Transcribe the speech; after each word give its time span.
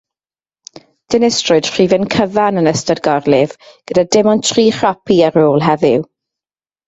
Dinistriwyd 1.15 1.67
rhifyn 1.73 2.07
cyfan 2.15 2.57
yn 2.61 2.69
ystod 2.71 3.01
gorlif, 3.07 3.53
gyda 3.91 4.05
dim 4.15 4.31
ond 4.33 4.47
tri 4.49 4.67
chopi 4.79 5.19
ar 5.29 5.39
ôl 5.43 5.65
heddiw. 5.69 6.09